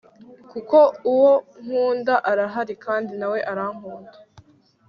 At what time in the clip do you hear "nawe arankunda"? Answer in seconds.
3.19-4.17